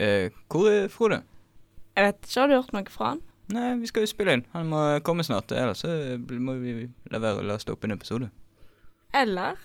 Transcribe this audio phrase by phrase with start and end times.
[0.00, 1.20] Eh, hvor er Frode?
[1.96, 3.20] Jeg vet ikke, har du hørt noe fra han?
[3.50, 4.44] Nei, vi skal jo spille inn.
[4.54, 5.50] Han må komme snart.
[5.52, 5.90] Ellers så
[6.40, 8.28] må vi la være å laste opp en episode.
[9.14, 9.58] Eller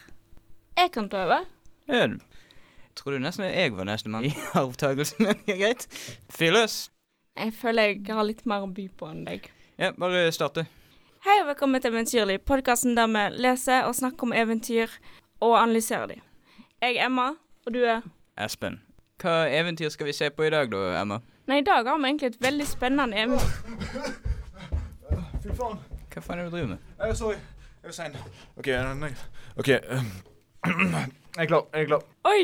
[0.75, 1.45] jeg kan over.
[1.87, 5.85] Ja, du- jeg trodde nesten jeg var nestemann i arvtakelsen, men greit.
[6.31, 6.89] Fyr løs.
[7.37, 9.49] Jeg føler jeg har litt mer å by på enn deg.
[9.77, 10.65] Ja, bare starte.
[11.25, 14.91] Hei og velkommen til Eventyrlig, podkasten der vi leser og snakker om eventyr
[15.43, 16.21] og analyserer dem.
[16.81, 17.31] Jeg er Emma,
[17.65, 18.01] og du er
[18.39, 18.79] Espen.
[19.21, 21.21] Hva eventyr skal vi se på i dag da, Emma?
[21.47, 24.17] Nei, i dag har vi egentlig et veldig spennende eventyr.
[25.43, 25.79] Fy faen.
[26.11, 26.89] Hva faen er det du driver med?
[26.99, 27.37] Jeg er sorry.
[27.85, 28.17] Jeg er sein.
[28.59, 28.69] OK.
[28.99, 29.11] nei.
[29.55, 29.71] OK.
[31.35, 31.65] Jeg er klar.
[31.75, 32.03] Jeg er klar.
[32.25, 32.43] Oi!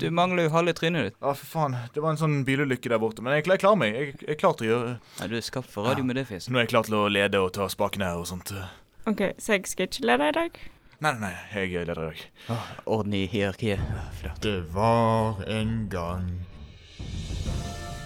[0.00, 1.16] Du mangler jo halve trynet ditt.
[1.22, 1.76] Ja, for faen.
[1.94, 3.22] Det var en sånn bilulykke der borte.
[3.24, 3.94] Men jeg, jeg klarer meg.
[3.94, 6.26] Jeg, jeg er klar til å gjøre Ja, du er skapt for radio med det
[6.28, 6.50] fjeset.
[6.52, 8.50] Nå er jeg klar til å lede og ta spakene og sånt.
[9.10, 10.60] OK, så jeg skal ikke lede i dag?
[11.04, 11.36] Nei, nei, nei.
[11.52, 12.20] Jeg leder i dag.
[12.86, 13.80] Orden i hierarkiet.
[14.16, 14.38] Flott.
[14.42, 16.30] Det var en gang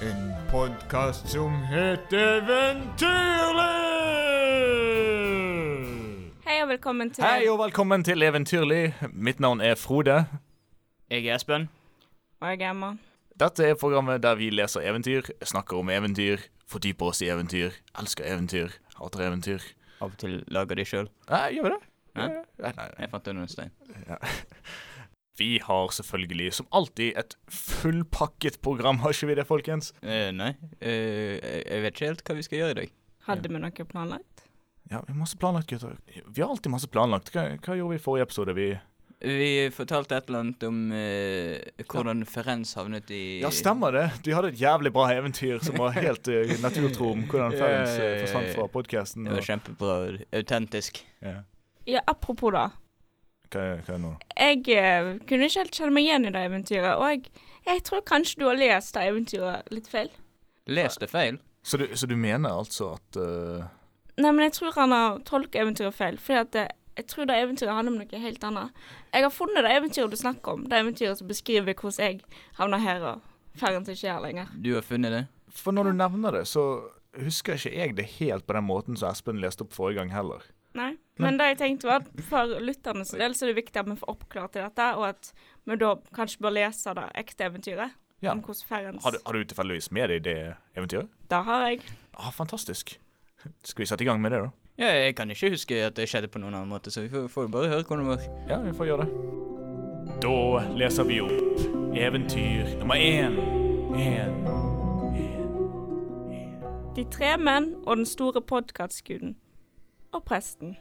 [0.02, 3.04] en podkast som het Eventyrlig!
[6.48, 8.94] Hei og velkommen til Hei og velkommen til Eventyrlig.
[9.12, 10.24] Mitt navn er Frode.
[11.10, 11.68] Jeg er Espen.
[12.40, 12.96] Og jeg er Emma.
[13.38, 18.26] Dette er programmet der vi leser eventyr, snakker om eventyr, fordyper oss i eventyr, elsker
[18.26, 19.62] eventyr, hater eventyr.
[20.00, 21.06] Av og til lager de sjøl.
[21.30, 21.87] Gjør vi det?
[22.16, 22.28] Hæ?
[22.62, 22.88] Nei, nei.
[23.02, 23.70] Jeg fant under en stein.
[24.08, 24.18] Ja.
[25.38, 29.92] Vi har selvfølgelig, som alltid, et fullpakket program, har ikke vi det, folkens?
[30.02, 30.48] Eh, nei,
[30.80, 32.90] eh, jeg- vet ikke helt hva vi skal gjøre i dag.
[33.28, 34.42] Hadde vi noe planlagt?
[34.90, 35.96] Ja, vi har masse planlagt, gutter.
[36.26, 37.30] Vi har alltid masse planlagt.
[37.30, 38.54] Hva, hva gjorde vi i forrige episode?
[38.54, 38.78] Vi
[39.20, 41.58] Vi fortalte et eller annet om eh,
[41.90, 44.22] hvordan Ferenz havnet i Ja, stemmer det.
[44.22, 48.20] De hadde et jævlig bra eventyr som var helt uh, naturtro om hvordan Ferenz uh,
[48.22, 49.24] forsvant fra podkasten.
[49.26, 50.18] Det var kjempebra.
[50.32, 51.04] Autentisk.
[51.20, 51.42] Ja.
[51.88, 52.68] Ja, apropos da.
[53.48, 54.14] Hva, hva er det nå?
[54.36, 58.02] Jeg eh, kunne ikke helt kjenne meg igjen i det eventyret, og jeg, jeg tror
[58.08, 60.10] kanskje du har lest det eventyret litt feil.
[60.68, 61.38] Lest det feil.
[61.64, 63.64] Så du, så du mener altså at uh,
[64.18, 66.66] Nei, men jeg tror han har tolket eventyret feil, fordi at det,
[66.98, 68.84] jeg tror det eventyret handler om noe helt annet.
[69.14, 72.20] Jeg har funnet det eventyret du snakker om, det eventyret som beskriver hvordan jeg
[72.58, 73.26] havna her og
[73.58, 74.52] ferden ikke er her lenger.
[74.58, 75.24] Du har funnet det?
[75.54, 76.64] For når du nevner det, så
[77.16, 80.44] husker ikke jeg det helt på den måten som Espen leste opp forrige gang heller.
[80.76, 83.88] Nei, men det jeg tenkte var at for lytternes del så er det viktig at
[83.88, 85.32] vi får oppklart til dette, og at
[85.64, 87.96] vi da kanskje bør lese det ekte eventyret.
[88.20, 88.32] Ja.
[88.32, 90.38] Om hvordan Ferens Har du, har du tilfeldigvis med deg det
[90.76, 91.10] eventyret?
[91.30, 91.84] Det har jeg.
[92.18, 92.98] Ah, fantastisk.
[93.62, 94.50] Skal vi sette i gang med det, da?
[94.78, 97.28] Ja, jeg kan ikke huske at det skjedde på noen annen måte, så vi får,
[97.30, 98.26] får bare høre hvordan det var.
[98.50, 99.12] Ja, vi får gjøre det.
[100.22, 100.34] Da
[100.78, 103.38] leser vi opp eventyr nummer én.
[103.98, 104.34] En.
[106.96, 109.36] De tre menn og den store podkastguden.
[110.12, 110.76] Og presten.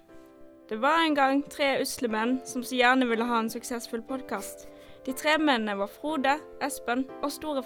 [0.69, 4.67] Det var en gang tre usle menn som så gjerne ville ha en suksessfull podkast.
[5.07, 7.63] De tre mennene var Frode, Espen og Store.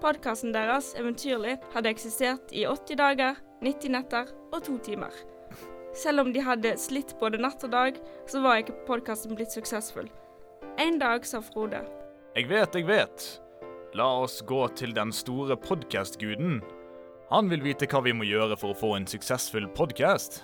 [0.00, 5.12] Podkasten deres, Eventyrlig, hadde eksistert i 80 dager, 90 netter og to timer.
[5.96, 7.96] Selv om de hadde slitt både natt og dag,
[8.28, 10.08] så var ikke podkasten blitt suksessfull.
[10.80, 11.82] En dag sa Frode
[12.36, 13.26] Jeg vet, jeg vet.
[13.96, 16.60] La oss gå til den store podkastguden.
[17.30, 20.40] Han vil vite hva vi må gjøre for å få en suksessfull podkast.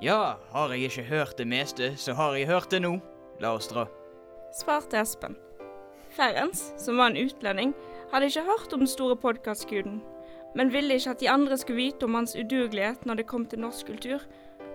[0.00, 2.98] Ja, har jeg ikke hørt det meste, så har jeg hørt det nå.
[3.42, 3.86] La oss dra.
[4.54, 5.36] svarte Espen.
[6.14, 7.74] Ferens, som var en utlending,
[8.12, 10.00] hadde ikke hørt om den store podkastguden,
[10.54, 13.60] men ville ikke at de andre skulle vite om hans udugelighet når det kom til
[13.60, 14.22] norsk kultur,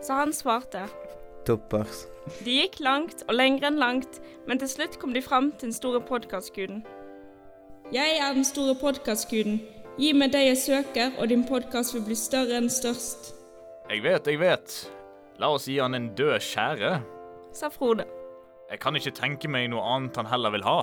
[0.02, 0.84] så han svarte.
[1.46, 2.06] Toppers.
[2.46, 5.74] De gikk langt og lenger enn langt, men til slutt kom de fram til den
[5.76, 6.84] store podkastguden.
[7.92, 9.62] Jeg er den store podkastguden.
[9.98, 13.34] Gi meg det jeg søker, og din podkast vil bli større enn størst,
[13.90, 14.92] Jeg vet, jeg vet.
[15.42, 16.92] La oss gi han en død skjære.
[17.54, 18.06] sa Frode.
[18.72, 20.80] Jeg kan ikke tenke meg noe annet han heller vil ha.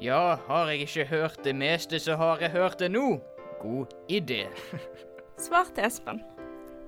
[0.00, 3.20] Ja, har jeg ikke hørt det meste, så har jeg hørt det nå.
[3.62, 4.46] God idé.
[5.44, 6.20] Svarte Espen.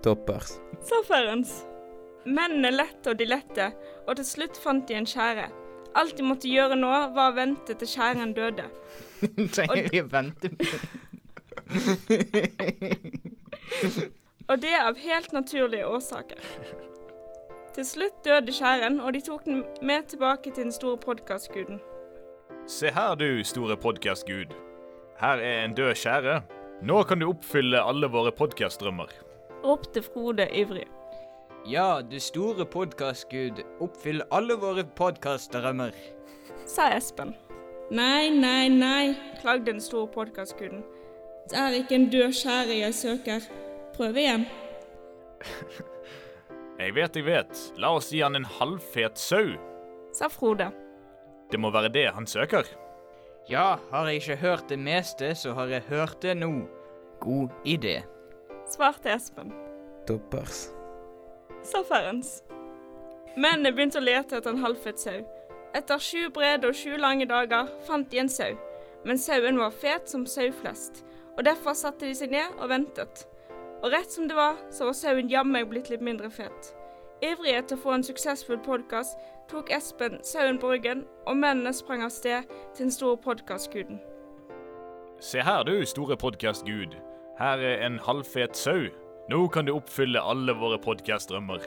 [0.04, 0.59] Toppers.
[0.84, 1.64] sa Ferens.
[2.28, 3.70] Mennene lette og de lette,
[4.06, 5.48] og til slutt fant de en skjære.
[5.97, 8.65] Alt de måtte gjøre nå, var å vente til skjæren døde.
[9.54, 10.65] Trenger vi å vente på
[14.48, 16.41] Og det av helt naturlige årsaker.
[17.74, 21.83] Til slutt døde skjæren, og de tok den med tilbake til den store podkastguden.
[22.66, 24.54] Se her, du store podkastgud.
[25.21, 26.41] Her er en død skjære.
[26.83, 29.12] Nå kan du oppfylle alle våre podkastdrømmer.
[29.65, 30.86] Ropte Frode ivrig.
[31.68, 35.92] Ja, du store podkastgud, oppfyll alle våre podkastdrømmer.
[36.66, 37.34] Sa Espen.
[37.91, 40.84] Nei, nei, nei, klagde den store podkastguden.
[41.50, 43.48] Det er ikke en død skjære jeg søker.
[43.98, 44.47] Prøv igjen.
[46.78, 47.60] Jeg vet, jeg vet.
[47.83, 49.48] La oss gi han en halvfet sau.
[50.15, 50.68] Sa Frode.
[51.50, 52.68] Det må være det han søker.
[53.50, 56.53] Ja, har jeg ikke hørt det meste, så har jeg hørt det nå.
[57.18, 57.97] God idé.
[58.71, 59.50] svarte Espen.
[60.06, 60.68] Toppers.
[61.66, 62.45] sa Ferens.
[63.34, 65.18] Mennene begynte å lete etter en halvfet sau.
[65.74, 68.54] Etter sju brede og sju lange dager fant de en sau,
[69.04, 71.03] men sauen var fet som sau flest,
[71.34, 73.27] og derfor satte de seg ned og ventet.
[73.83, 76.75] Og rett som det var, så var sauen jammen blitt litt mindre fet.
[77.22, 79.19] Ivrig etter å få en suksessfull podkast
[79.51, 84.01] tok Espen sauen på ryggen, og mennene sprang av sted til den store podkastguden.
[85.21, 86.95] Se her, du, store podkastgud.
[87.39, 88.86] Her er en halvfet sau.
[89.30, 91.63] Nå kan du oppfylle alle våre podkastdrømmer.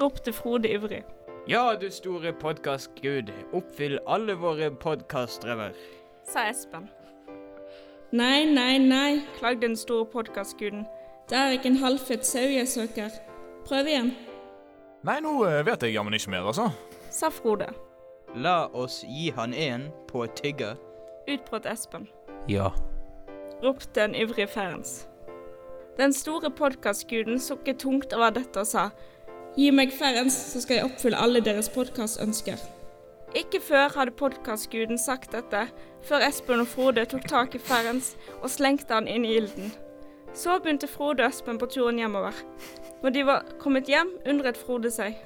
[0.00, 1.04] ropte Frode ivrig.
[1.48, 5.72] Ja, du store podkastgud, oppfyll alle våre podkastdrømmer.
[6.24, 6.88] sa Espen.
[8.12, 10.86] Nei, nei, nei, klagde den store podkastguden.
[11.30, 13.10] Det er ikke en halvfødt sau jeg søker.
[13.66, 14.12] Prøv igjen,
[15.06, 16.70] Nei, nå eh, vet jeg jammen ikke mer, altså.
[17.14, 17.68] sa Frode.
[18.34, 20.74] La oss gi han en på tygger.
[21.30, 22.08] Utbrøt Espen.
[22.50, 22.70] Ja.
[23.62, 25.06] ropte en ivrig Ferens.
[25.96, 28.90] Den store podkastguden sukket tungt over dette og sa
[29.56, 32.60] Gi meg Ferens, så skal jeg oppfylle alle deres podkastønsker.
[33.34, 35.62] Ikke før hadde podkastguden sagt dette,
[36.04, 39.72] før Espen og Frode tok tak i Ferens og slengte han inn i ilden.
[40.36, 42.36] Så begynte Frode og Espen på turen hjemover.
[43.02, 45.16] Når de var kommet hjem, undret Frode seg.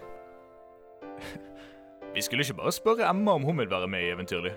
[2.14, 4.54] Vi skulle ikke bare spørre Emma om hun vil være med i Eventyrlig.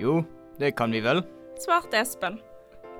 [0.00, 0.22] Jo,
[0.60, 1.22] det kan vi vel.
[1.60, 2.40] svarte Espen.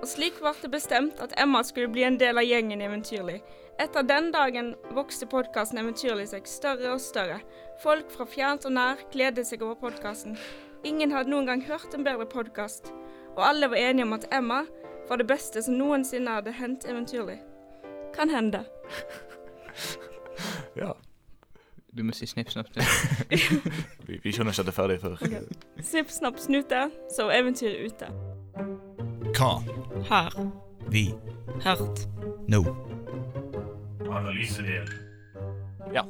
[0.02, 3.40] Og slik ble det bestemt at Emma skulle bli en del av gjengen Eventyrlig.
[3.80, 7.40] Etter den dagen vokste podkasten Eventyrlig seg større og større.
[7.80, 10.36] Folk fra fjernt og nær gledet seg over podkasten.
[10.84, 12.92] Ingen hadde noen gang hørt en bedre podkast,
[13.36, 14.64] og alle var enige om at Emma
[15.12, 17.38] var det beste som noensinne hadde hendt Eventyrlig.
[18.16, 18.64] Kan hende.
[20.76, 20.92] Ja.
[21.96, 22.70] Du må si snipp, snapp,
[24.08, 25.18] Vi, vi skjønner ikke at det er ferdig før.
[25.84, 28.08] Snipp, snapp, snute, så eventyret ute.
[29.36, 29.50] Hva?
[30.08, 30.38] Her.
[30.88, 31.04] Vi?
[31.66, 32.06] Hørt.
[32.48, 32.62] Nå?
[34.08, 34.88] Analysedel.
[35.92, 36.06] Ja.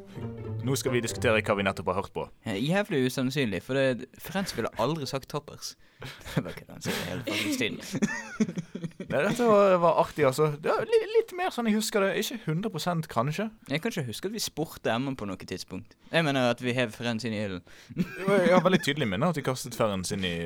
[0.62, 2.28] Nå skal vi diskutere hva vi nettopp har hørt på.
[2.46, 5.74] Jævlig usannsynlig, for det, Frens ville aldri sagt toppers.
[6.34, 8.91] Det var ikke det han sier hele faktisk tiden.
[9.10, 10.50] Nei, dette var, var artig, altså.
[10.62, 12.12] Det litt, litt mer sånn jeg husker det.
[12.20, 13.48] Ikke 100 kanskje.
[13.70, 15.96] Jeg kan ikke huske at vi spurte Emma på noe tidspunkt.
[16.12, 17.64] Jeg mener at vi hev Frens inn i ilden.
[17.96, 20.36] Jeg har veldig tydelig minne at vi kastet Ferens inn i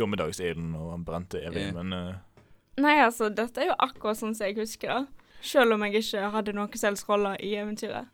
[0.00, 1.76] dommedagsilden, og han brente evig, yeah.
[1.76, 2.42] men uh...
[2.80, 5.26] Nei, altså, dette er jo akkurat sånn som jeg husker det.
[5.46, 8.08] Selv om jeg ikke hadde noen selvsroller i eventyret.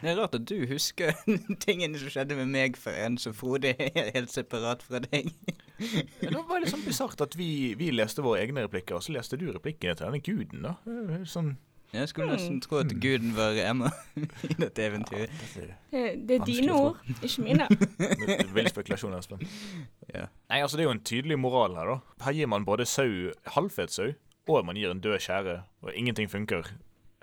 [0.00, 1.12] Det er rart at du husker
[1.64, 5.32] tingene som skjedde med meg for en, så Frode er helt separat fra deg.
[5.78, 9.38] Det var litt sånn bisart at vi, vi leste våre egne replikker, og så leste
[9.40, 10.74] du replikkene til denne guden, da.
[10.86, 11.54] Eh, Sånn
[11.92, 13.90] Jeg skulle nesten tro at guden var Emma
[14.48, 15.32] i dette eventyret.
[15.58, 17.66] Ja, Det, det er dine ord, ikke mine.
[18.54, 19.42] Vill spekulasjon, Espen.
[20.14, 20.26] Ja.
[20.48, 21.98] Nei, altså Det er jo en tydelig moral her, da.
[22.24, 24.08] Her gir man både sau, halvfet sau,
[24.48, 26.72] og man gir en død skjære, og ingenting funker.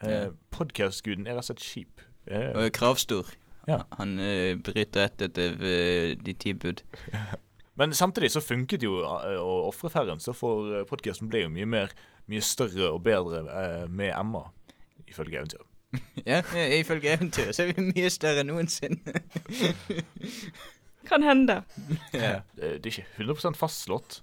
[0.03, 0.29] Eh, Ja.
[0.55, 2.01] Podcastguden er rett og slett kjip.
[2.29, 3.33] Eh, Og er kravstor.
[3.67, 3.81] Ja.
[3.99, 6.81] Han uh, bryter ett etter uh, de ti bud.
[7.79, 11.69] Men samtidig så funket jo eh, å ofre Ferren, så for podkasten ble jo mye
[11.69, 11.93] mer
[12.29, 14.43] Mye større og bedre eh, med Emma,
[15.09, 15.65] ifølge eventyret.
[16.29, 19.21] Ja, eh, ifølge eventyret så er vi mye større enn noensinne.
[21.09, 21.63] Kan hende.
[22.13, 22.43] ja.
[22.53, 24.19] Det, det er ikke 100 fastslått,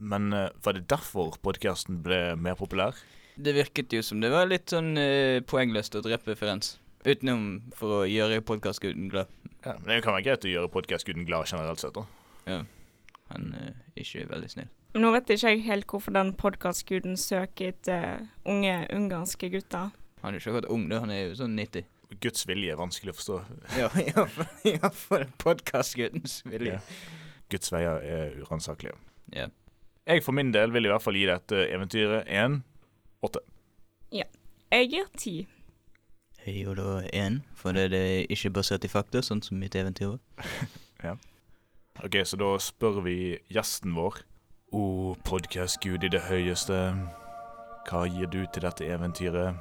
[0.00, 2.96] men eh, var det derfor podkasten ble mer populær?
[3.36, 6.74] Det virket jo som det var litt sånn uh, poengløst å drepe Frens.
[7.04, 9.30] Utenom for å gjøre podkastguden glad.
[9.64, 11.96] Ja, men Det kan være greit å gjøre podkastguden glad generelt sett.
[11.96, 12.04] da.
[12.46, 12.62] Ja.
[13.32, 14.70] Han er ikke veldig snill.
[14.98, 19.94] Nå vet ikke jeg helt hvorfor den podkastguden søker etter unge ungarske gutter.
[20.22, 21.00] Han er ikke akkurat ung, da.
[21.00, 21.88] Han er jo sånn 90.
[22.20, 23.38] Guds vilje er vanskelig å forstå.
[23.80, 23.88] Ja,
[24.68, 26.82] iallfall podkastgudens vilje.
[27.52, 28.98] Guds veier er uransakelige.
[29.32, 29.48] Ja.
[30.06, 32.60] Jeg for min del vil i hvert fall gi dette eventyret en
[33.24, 33.44] åtte.
[34.72, 35.32] Jeg gir ti.
[36.46, 40.14] Jeg gir da én, for det er ikke basert i fakta, sånn som mitt eventyr
[40.14, 40.22] var.
[42.02, 43.16] Ok, så da spør vi
[43.52, 44.16] gjesten vår.
[44.74, 46.78] O podkastgud i det høyeste,
[47.86, 49.54] hva gir du til dette eventyret?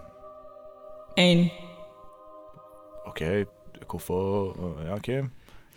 [1.21, 1.51] Én.
[3.05, 3.21] OK,
[3.85, 4.55] hvorfor
[4.87, 5.11] Ja, OK,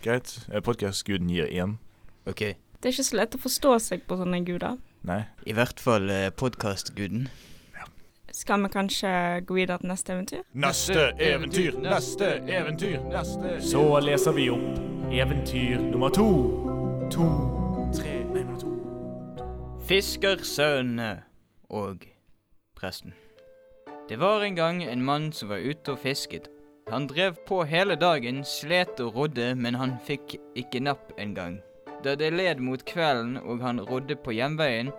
[0.01, 0.33] greit.
[0.63, 1.77] Podkastguden gir én.
[2.25, 2.41] OK.
[2.81, 4.79] Det er ikke så lett å forstå seg på sånne guder.
[5.05, 5.21] Nei.
[5.45, 7.27] I hvert fall eh, podkastguden.
[8.35, 9.09] Skal vi kanskje
[9.47, 10.39] gå videre til neste eventyr?
[10.53, 16.25] Neste eventyr, neste eventyr, neste Så leser vi opp eventyr nummer to.
[17.15, 17.27] To,
[17.95, 18.73] tre Nei, nummer to.
[19.87, 21.23] Fiskersønnene
[21.69, 22.03] og
[22.75, 23.15] presten.
[24.09, 26.51] Det var en gang en mann som var ute og fisket.
[26.91, 31.61] Han drev på hele dagen, slet og rodde, men han fikk ikke napp engang.
[32.03, 34.91] Da det led mot kvelden og han rodde på hjemveien,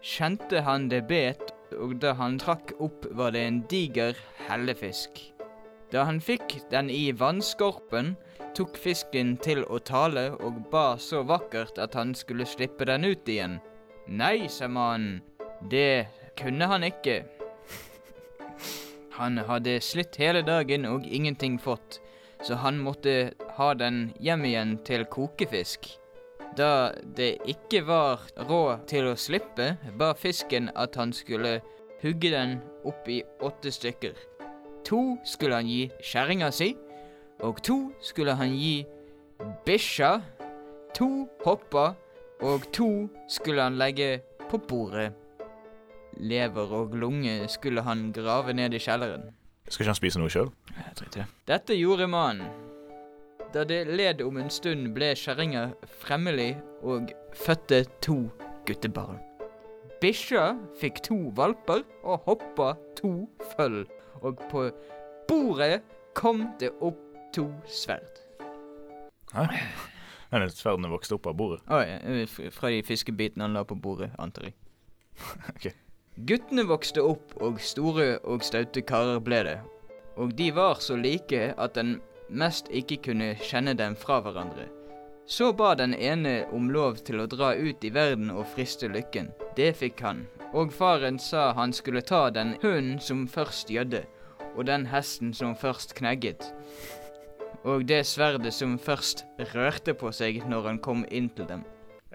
[0.00, 4.16] kjente han det bet, og da han trakk opp, var det en diger
[4.48, 5.20] hellefisk.
[5.92, 8.14] Da han fikk den i vannskorpen,
[8.56, 13.28] tok fisken til å tale og ba så vakkert at han skulle slippe den ut
[13.28, 13.58] igjen.
[14.08, 15.20] Nei, sa mannen,
[15.70, 16.08] det
[16.38, 17.22] kunne han ikke.
[19.18, 22.00] Han hadde slitt hele dagen og ingenting fått,
[22.42, 25.88] så han måtte ha den hjem igjen til kokefisk.
[26.56, 31.58] Da det ikke var råd til å slippe, ba fisken at han skulle
[32.02, 34.16] hugge den opp i åtte stykker.
[34.88, 36.72] To skulle han gi kjerringa si,
[37.44, 38.86] og to skulle han gi
[39.66, 40.18] bikkja.
[40.96, 41.92] To hoppa,
[42.42, 45.12] og to skulle han legge på bordet.
[46.18, 49.28] Lever og lunge skulle han grave ned i kjelleren.
[49.68, 50.50] Skal ikke han spise noe sjøl?
[51.46, 52.67] Dette gjorde mannen.
[53.52, 55.70] Da det led om en stund, ble kjerringa
[56.02, 58.26] fremmelig og fødte to
[58.68, 59.22] guttebarn.
[60.02, 63.12] Bikkja fikk to valper og hoppa to
[63.54, 63.86] føll,
[64.20, 64.66] og på
[65.30, 65.80] bordet
[66.14, 67.00] kom det opp
[67.34, 68.20] to sverd.
[69.32, 69.46] Hæ?
[70.30, 71.62] Men sverdene vokste opp av bordet.
[71.72, 71.96] Å ja,
[72.52, 74.58] fra de fiskebitene han la på bordet, antar jeg.
[75.54, 75.70] Ok.
[76.28, 79.58] Guttene vokste opp, og store og staute karer ble det.
[80.20, 81.96] Og de var så like at den
[82.30, 84.68] mest ikke kunne kjenne dem fra hverandre.
[85.28, 89.28] Så ba den ene om lov til å dra ut i verden og friste lykken.
[89.56, 90.22] Det fikk han.
[90.56, 94.06] Og faren sa han skulle ta den hunden som først gjødde,
[94.56, 96.48] og den hesten som først knegget.
[97.68, 101.66] Og det sverdet som først rørte på seg når han kom inn til dem.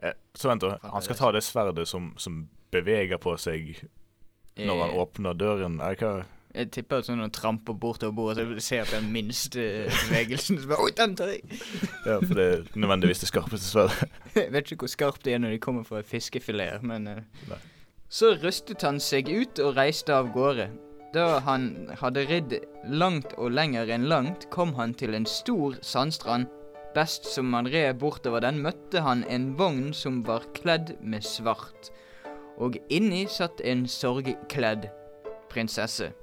[0.02, 0.80] Eh, så vent, da.
[0.82, 3.76] Han skal ta det sverdet som, som beveger på seg
[4.58, 5.80] når han Eh, åpner døren.
[5.82, 6.14] Er hva?
[6.54, 10.60] Jeg tipper at sånn tramper bortover bordet, så ser jeg på den minste bevegelsen.
[10.62, 11.60] Så bare, Oi, den tar jeg!
[12.08, 14.18] Ja, for det er nødvendigvis det skarpeste sverdet.
[14.38, 17.56] Jeg vet ikke hvor skarpt det er når de kommer fra fiskefileter, men uh.
[18.14, 20.68] Så rustet han seg ut og reiste av gårde.
[21.14, 22.54] Da han hadde ridd
[22.86, 26.46] langt og lenger enn langt, kom han til en stor sandstrand.
[26.94, 31.90] Best som han red bortover den, møtte han en vogn som var kledd med svart.
[32.62, 34.92] Og inni satt en sorgkledd
[35.50, 36.14] prinsesse.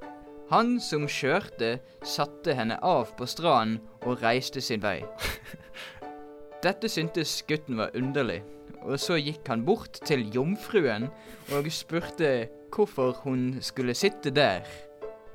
[0.50, 4.98] Han som kjørte, satte henne av på stranden og reiste sin vei.
[6.64, 8.40] Dette syntes gutten var underlig,
[8.82, 11.06] og så gikk han bort til jomfruen
[11.54, 14.66] og spurte hvorfor hun skulle sitte der.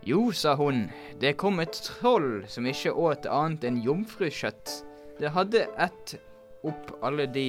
[0.06, 0.90] Jo, sa hun,
[1.24, 4.76] det kom et troll som ikke åt annet enn jomfrukjøtt.
[5.18, 6.18] Det hadde ett
[6.68, 7.48] opp alle de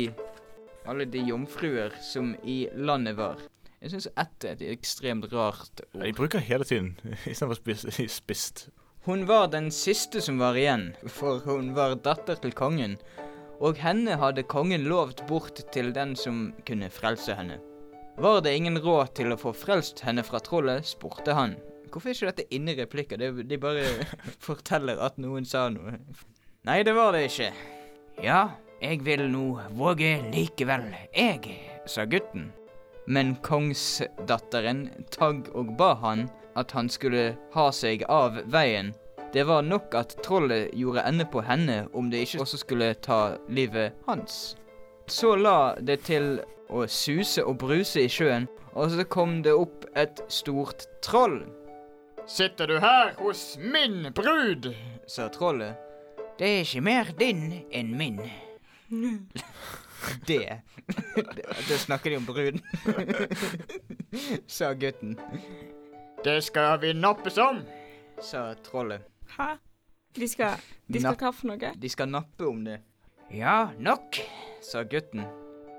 [0.86, 3.42] alle de jomfruer som i landet var.
[3.82, 6.00] Jeg syns ett er et ekstremt rart ord.
[6.00, 6.94] De bruker hele tiden
[7.30, 8.00] istedenfor spist.
[8.10, 8.68] spist.
[9.06, 12.96] Hun var den siste som var igjen, for hun var datter til kongen,
[13.62, 17.60] og henne hadde kongen lovt bort til den som kunne frelse henne.
[18.18, 21.54] Var det ingen råd til å få frelst henne fra trollet, spurte han.
[21.92, 23.20] Hvorfor er ikke dette inne i replikker?
[23.20, 23.84] De bare
[24.48, 25.98] forteller at noen sa noe.
[26.66, 27.52] Nei, det var det ikke.
[28.24, 28.40] Ja,
[28.80, 32.50] jeg vil nå våge likevel, jeg, sa gutten.
[33.06, 38.92] Men kongsdatteren tagg og ba han at han skulle ha seg av veien.
[39.32, 43.36] Det var nok at trollet gjorde ende på henne om det ikke også skulle ta
[43.48, 44.56] livet hans.
[45.06, 46.40] Så la det til
[46.72, 51.44] å suse og bruse i sjøen, og så kom det opp et stort troll.
[52.26, 54.72] Sitter du her hos min brud?
[55.06, 55.76] sa trollet.
[56.38, 58.18] Det er ikke mer din enn min.
[60.26, 60.60] det.
[61.68, 62.60] Da snakker de om bruden.
[64.56, 65.16] sa gutten.
[66.24, 67.62] Det skal vi nappes om.
[68.22, 69.02] Sa trollet.
[69.38, 69.56] Hæ?
[70.16, 71.72] De skal, de skal ta for noe?
[71.76, 72.78] De skal nappe om det.
[73.34, 74.20] Ja, nok,
[74.64, 75.26] sa gutten.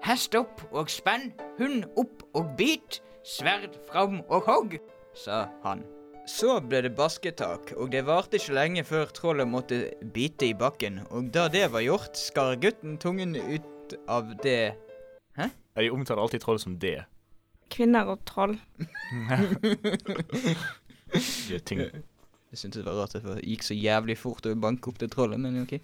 [0.05, 4.77] Hest opp og spenn, hund opp og bit, sverd fram og hogg,
[5.17, 5.81] sa han.
[6.27, 9.79] Så ble det basketak, og det varte ikke lenge før trollet måtte
[10.13, 13.63] bite i bakken, og da det var gjort, skar gutten tungen ut
[14.07, 14.75] av det
[15.37, 17.05] Ja, De omtaler alltid troll som det.
[17.69, 18.55] Kvinner og troll.
[21.49, 21.83] det ting.
[22.47, 25.11] Jeg syntes det var rart at det gikk så jævlig fort å banke opp det
[25.13, 25.77] trollet, men ok.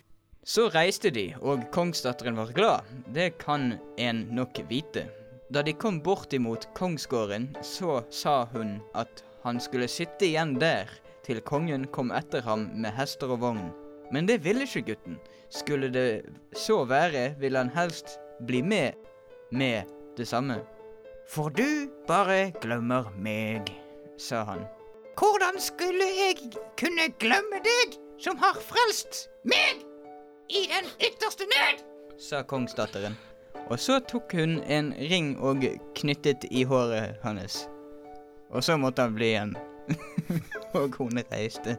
[0.43, 2.89] Så reiste de, og kongsdatteren var glad.
[3.15, 5.05] Det kan en nok vite.
[5.53, 10.89] Da de kom bortimot kongsgården, så sa hun at han skulle sitte igjen der
[11.24, 13.69] til kongen kom etter ham med hester og vogn.
[14.12, 15.19] Men det ville ikke gutten.
[15.53, 16.25] Skulle det
[16.57, 18.17] så være, ville han helst
[18.48, 18.91] bli med
[19.51, 19.83] med
[20.17, 20.62] det samme.
[21.29, 23.69] For du bare glemmer meg,
[24.17, 24.65] sa han.
[25.17, 26.38] Hvordan skulle jeg
[26.79, 29.83] kunne glemme deg, som har frelst meg
[30.50, 31.83] i den ytterste nød?
[32.17, 33.15] sa kongsdatteren.
[33.69, 35.63] Og så tok hun en ring og
[35.95, 37.67] knyttet i håret hans.
[38.50, 39.55] Og så måtte han bli igjen.
[40.77, 41.77] og hun reiste.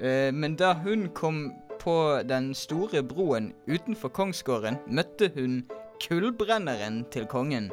[0.00, 5.62] Eh, men da hun kom på den store broen utenfor kongsgården, møtte hun
[6.02, 7.70] kullbrenneren til kongen.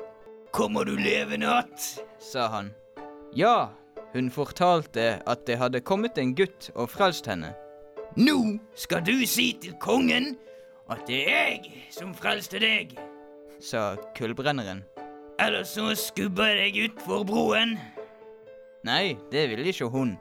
[0.52, 2.04] Kommer du levende att?
[2.20, 2.74] sa han.
[3.34, 3.70] Ja,
[4.14, 7.54] hun fortalte at det hadde kommet en gutt og frelst henne.
[8.16, 10.38] Nå skal du si til kongen
[10.90, 12.94] at det er jeg som frelste deg,
[13.60, 14.84] sa kullbrenneren.
[15.40, 17.76] Ellers så skubber jeg deg utfor broen.
[18.86, 20.16] Nei, det ville ikke hun.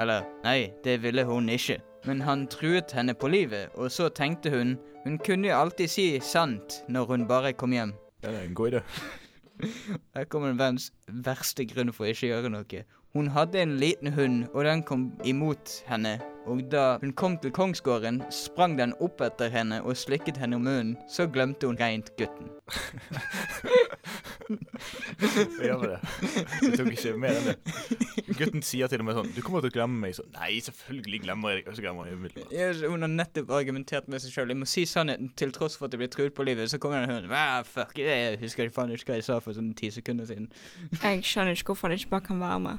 [0.00, 1.78] Eller, nei, det ville hun ikke.
[2.06, 6.06] Men han truet henne på livet, og så tenkte hun hun kunne jo alltid si
[6.20, 7.94] sant når hun bare kom hjem.
[8.22, 8.82] Det er en god idé.
[10.14, 12.82] Her kommer verdens verste grunn for å ikke gjøre noe.
[13.16, 16.18] Hun hadde en liten hund, og den kom imot henne.
[16.48, 20.64] Og da hun kom til kongsgården, sprang den opp etter henne og slikket henne om
[20.64, 20.96] munnen.
[21.10, 22.48] Så glemte hun rent gutten.
[25.62, 25.98] Ja, men det.
[26.62, 27.56] Jeg tok ikke mer enn det.
[28.38, 31.22] Gutten sier til og med sånn 'Du kommer til å glemme meg.' Så nei, selvfølgelig
[31.26, 31.68] glemmer jeg deg.
[31.68, 32.52] Og så glemmer jeg umiddelbart.
[32.54, 34.54] Ja, hun har nettopp argumentert med seg sjøl.
[34.54, 36.70] Jeg må si sannheten til tross for at jeg blir truet på livet.
[36.70, 39.74] Så kommer den og Ah, fuck, jeg husker faen ikke hva jeg sa for sånn
[39.76, 40.50] ti sekunder siden.
[41.02, 42.78] Jeg skjønner ikke hvorfor han ikke bare kan være med.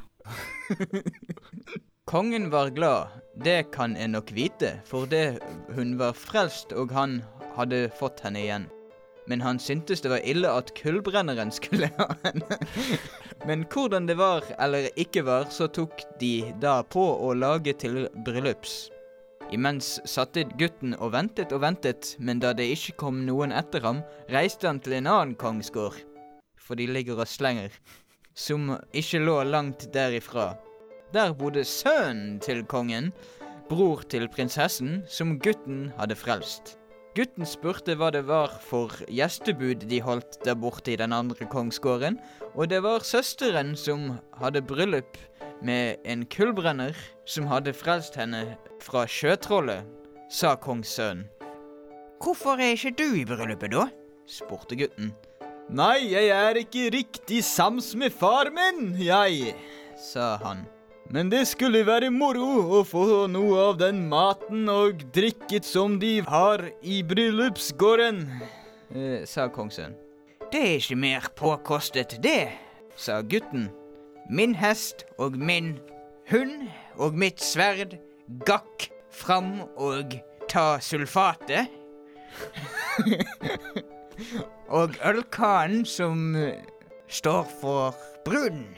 [2.09, 5.37] Kongen var glad, det kan en nok vite, for det
[5.75, 7.19] hun var frelst og han
[7.53, 8.63] hadde fått henne igjen.
[9.29, 12.57] Men han syntes det var ille at kullbrenneren skulle ha henne.
[13.47, 18.07] Men hvordan det var eller ikke var, så tok de da på å lage til
[18.25, 18.89] bryllups.
[19.53, 24.01] Imens satte gutten og ventet og ventet, men da det ikke kom noen etter ham,
[24.33, 26.01] reiste han til en annen kongsgård,
[26.57, 27.73] for de ligger og slenger,
[28.33, 30.51] som ikke lå langt derifra.
[31.13, 33.13] Der bodde sønnen til kongen,
[33.69, 36.75] bror til prinsessen, som gutten hadde frelst.
[37.17, 42.19] Gutten spurte hva det var for gjestebud de holdt der borte i den andre kongsgården,
[42.53, 45.17] og det var søsteren som hadde bryllup
[45.65, 48.45] med en kullbrenner som hadde frelst henne
[48.85, 49.83] fra sjøtrollet,
[50.29, 51.25] sa kongssønnen.
[52.21, 53.87] Hvorfor er ikke du i bryllupet, da?
[54.29, 55.13] spurte gutten.
[55.73, 59.55] Nei, jeg er ikke riktig sams med far min, jeg,
[59.97, 60.67] sa han.
[61.09, 66.19] Men det skulle være moro å få noe av den maten og drikket som de
[66.21, 68.19] har i bryllupsgården,
[68.93, 69.97] eh, sa kongssønnen.
[70.51, 72.51] Det er ikke mer påkostet, det,
[72.95, 73.69] sa gutten.
[74.29, 75.79] Min hest og min
[76.29, 77.97] hund og mitt sverd
[78.45, 80.13] gakk fram og
[80.49, 81.73] ta sulfatet.
[84.79, 86.37] og ølkanen som
[87.09, 88.77] står for brunn.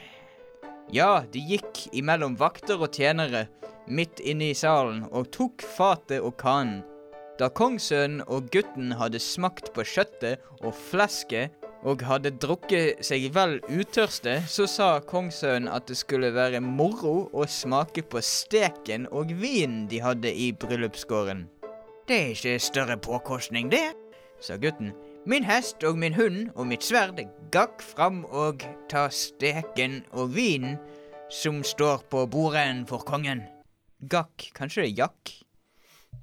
[0.92, 3.46] Ja, de gikk imellom vakter og tjenere
[3.88, 6.82] midt inne i salen og tok fatet og kanen.
[7.40, 11.56] Da kongssønnen og gutten hadde smakt på kjøttet og flesket
[11.88, 17.48] og hadde drukket seg vel utørste, så sa kongssønnen at det skulle være moro å
[17.50, 21.48] smake på steken og vinen de hadde i bryllupsgården.
[22.06, 23.88] Det er ikke større påkostning, det,
[24.44, 24.92] sa gutten.
[25.22, 27.20] Min hest og min hund og mitt sverd
[27.54, 30.80] gakk fram og ta steken og vinen
[31.30, 33.44] som står på bordet for kongen.
[34.02, 35.34] Gakk, kanskje det er jakk?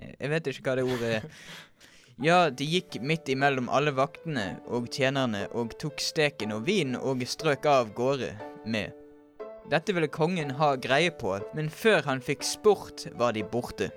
[0.03, 1.31] Jeg vet ikke hva det ordet er.
[2.19, 7.23] Ja, de gikk midt imellom alle vaktene og tjenerne og tok steken og vinen og
[7.23, 8.33] strøk av gårde
[8.67, 8.91] med.
[9.71, 13.93] Dette ville kongen ha greie på, men før han fikk spurt, var de borte.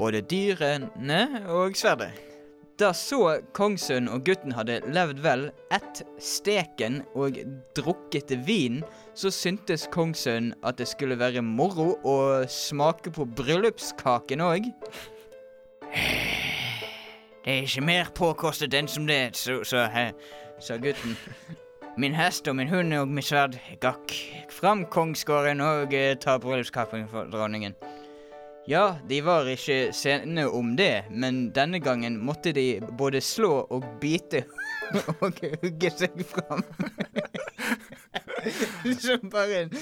[0.00, 2.29] Både dyrene og sverdet.
[2.80, 5.42] Da så kongssønnen og gutten hadde levd vel,
[5.74, 7.36] ett steken og
[7.76, 8.78] drukket vin,
[9.12, 12.16] så syntes kongssønnen at det skulle være moro å
[12.48, 14.70] smake på bryllupskaken òg.
[17.40, 20.10] Det er ikke mer påkostet enn som det, så, så he,
[20.62, 21.16] sa gutten.
[21.98, 24.12] Min hest og min hund og mitt sverd gakk
[24.52, 27.74] fram kongsgården og eh, ta bryllupskaken for dronningen.
[28.70, 32.66] Ja, de var ikke sene om det, men denne gangen måtte de
[32.98, 34.44] både slå og bite
[35.24, 36.62] og hugge seg fram.
[39.02, 39.72] Som bare en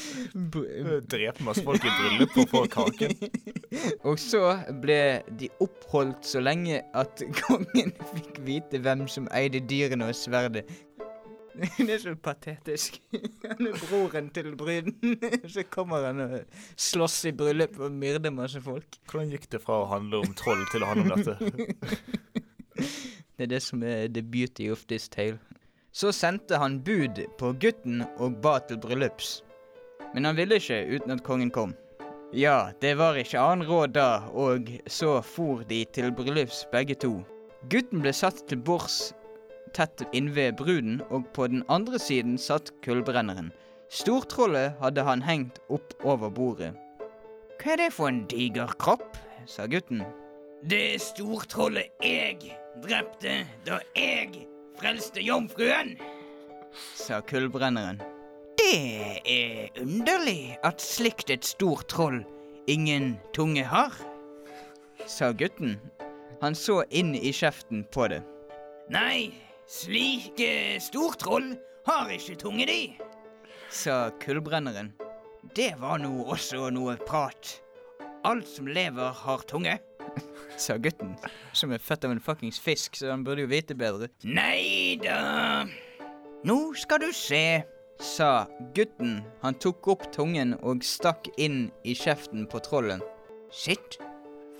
[0.51, 3.15] br- Drepe masse folk i bryllup og få kaken.
[4.09, 4.41] Og så
[4.83, 4.99] ble
[5.39, 10.65] de oppholdt så lenge at kongen fikk vite hvem som eide dyrene og sverdet.
[11.87, 13.01] Det er så patetisk.
[13.51, 14.95] Han er broren til bryden.
[15.55, 16.37] Så kommer han og
[16.77, 18.99] slåss i bryllup og myrder masse folk.
[19.11, 21.53] Hvordan gikk det fra å handle om troll til å handle om dette?
[23.39, 25.39] Det er det som er the beauty of this tale.
[25.93, 29.41] Så sendte han bud på gutten og ba til bryllups.
[30.15, 31.75] Men han ville ikke uten at kongen kom.
[32.37, 37.17] Ja, det var ikke annen råd da, og så for de til bryllups begge to.
[37.73, 39.09] Gutten ble satt til bords
[39.75, 43.53] tett innved bruden, og på den andre siden satt kullbrenneren.
[43.91, 46.75] Stortrollet hadde han hengt opp over bordet.
[47.59, 49.17] Hva er det for en diger kropp?
[49.49, 50.03] sa gutten.
[50.69, 52.53] Det er stortrollet jeg
[52.85, 54.45] drepte da jeg
[54.79, 55.97] frelste jomfruen,
[56.95, 58.03] sa kullbrenneren.
[58.59, 62.21] Det er underlig at slikt et stort troll
[62.69, 63.95] ingen tunge har,
[65.07, 65.79] sa gutten.
[66.43, 68.21] Han så inn i kjeften på det.
[68.93, 69.33] Nei,
[69.69, 71.53] slike stortroll
[71.89, 72.81] har ikke tunge, de,
[73.71, 74.95] sa kullbrenneren.
[75.57, 77.59] Det var nå også noe prat.
[78.27, 79.77] Alt som lever, har tunge,
[80.65, 81.15] sa gutten,
[81.57, 84.11] som er født av en fuckings fisk, så han burde jo vite bedre.
[84.25, 85.67] Nei da.
[86.49, 87.63] Nå skal du se,
[88.03, 89.21] sa gutten.
[89.45, 93.05] Han tok opp tungen og stakk inn i kjeften på trollen.
[93.55, 94.01] Sitt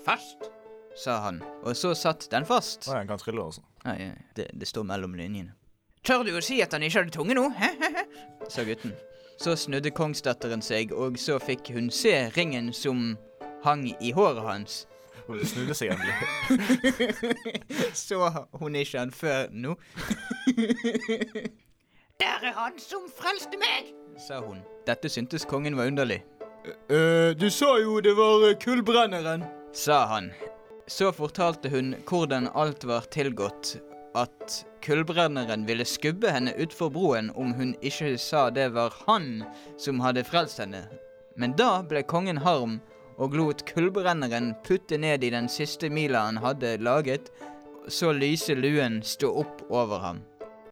[0.05, 0.49] fast,
[0.97, 2.87] sa han, og så satt den fast.
[2.89, 3.65] Å, han kan trille, altså.
[3.85, 5.55] Nei, det, det står mellom linjene.
[6.03, 7.45] Tør du å si at han ikke hadde tunge nå?
[8.53, 8.95] sa gutten.
[9.39, 13.17] Så snudde kongsdatteren seg, og så fikk hun se ringen som
[13.63, 14.81] hang i håret hans.
[15.29, 16.15] Og det snudde seg endelig.
[18.07, 19.75] så hun ikke han før nå?
[22.19, 24.59] Der er han som frelste meg, sa hun.
[24.87, 26.23] Dette syntes kongen var underlig.
[26.91, 30.33] Uh, du sa jo det var kullbrenneren, sa han.
[30.89, 33.75] Så fortalte hun hvordan alt var tilgått,
[34.17, 39.43] at kullbrenneren ville skubbe henne utfor broen om hun ikke sa det var han
[39.77, 40.87] som hadde frelst henne.
[41.37, 42.79] Men da ble kongen harm
[43.21, 47.29] og lot kullbrenneren putte ned i den siste mila han hadde laget,
[47.87, 50.25] så lyse luen stå opp over ham.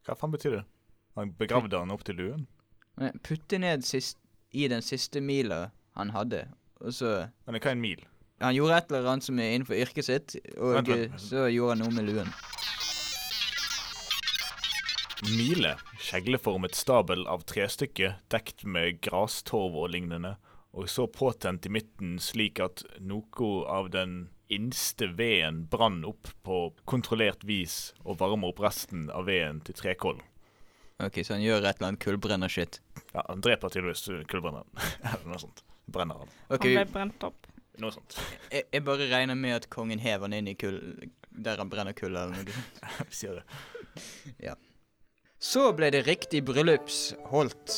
[0.08, 0.66] Hva faen betyr det?
[1.14, 2.48] Han begravde han opp til luen?
[3.22, 4.18] Putte ned sist,
[4.50, 6.48] i den siste mila han hadde,
[6.82, 8.06] og så Men hva er en mil?
[8.40, 11.22] Han gjorde et eller annet som er innenfor yrket sitt, og Vent, vent.
[11.22, 12.30] så gjorde han noe med luen.
[15.34, 15.72] Mile.
[16.00, 20.36] Kjegleformet stabel av trestykke dekt med grastorv og lignende,
[20.78, 26.60] og så påtent i midten slik at noe av den innste veden brann opp på
[26.88, 30.22] kontrollert vis og varmer opp resten av veden til trekål.
[31.04, 32.80] Ok, så han gjør et eller annet kullbrenner-shit.
[33.14, 34.70] Ja, Han dreper tydeligvis kullbrenneren.
[35.10, 35.66] Eller noe sånt.
[35.90, 36.32] Brenner han.
[36.50, 36.74] Okay.
[36.78, 37.47] Han ble brent opp.
[37.78, 38.16] Noe sånt.
[38.52, 40.80] jeg, jeg bare regner med at kongen hever den inn i kull
[41.38, 42.64] der han brenner kullet eller noe.
[43.10, 44.56] Vi sier det.
[45.40, 47.76] Så ble det riktig bryllups holdt,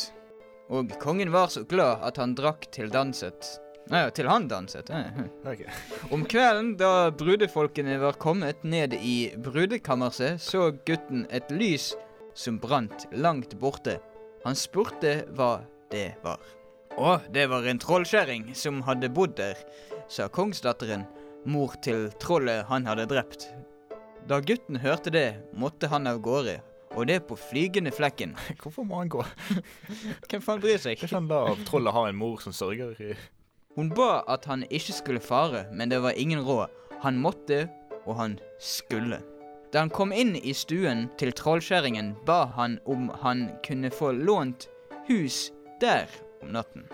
[0.71, 3.57] og kongen var så glad at han drakk til danset.
[3.91, 4.87] Nei, til han danset.
[4.93, 5.67] eh, Okay.
[6.13, 11.91] Om kvelden, da brudefolkene var kommet ned i brudekammerset, så gutten et lys
[12.37, 13.97] som brant langt borte.
[14.45, 16.39] Han spurte hva det var.
[16.97, 19.59] Å, det var en trollkjerring som hadde bodd der,
[20.11, 21.05] sa kongsdatteren,
[21.45, 23.47] mor til trollet han hadde drept.
[24.27, 26.57] Da gutten hørte det, måtte han av gårde,
[26.97, 28.33] og det på flygende flekken.
[28.61, 29.23] Hvorfor må han gå?
[30.29, 30.97] Hvem faen bryr seg?
[30.99, 32.95] Kan ikke han la trollet ha en mor som sørger?
[32.99, 33.17] i-
[33.77, 36.67] Hun ba at han ikke skulle fare, men det var ingen råd.
[37.05, 37.69] Han måtte,
[38.05, 39.21] og han skulle.
[39.71, 44.65] Da han kom inn i stuen til trollkjerringen, ba han om han kunne få lånt
[45.07, 46.09] hus der
[46.41, 46.85] om natten.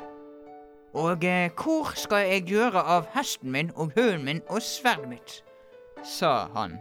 [0.96, 5.42] Og eh, hvor skal jeg gjøre av hesten min og hunden min og sverdet mitt?
[6.06, 6.78] sa han.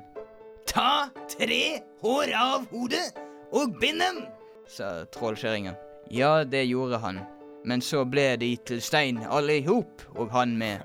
[0.67, 3.07] Ta tre hår av hodet
[3.55, 4.25] og bind dem,
[4.69, 5.77] sa trollkjerringen.
[6.13, 7.23] Ja, det gjorde han.
[7.65, 10.85] Men så ble de til stein alle i hop, og han med.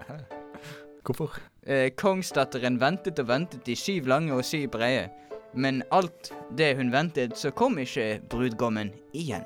[1.04, 1.36] Hvorfor?
[1.68, 5.10] Eh, kongsdatteren ventet og ventet i syv lange og syv breie.
[5.54, 9.44] Men alt det hun ventet, så kom ikke brudgommen igjen.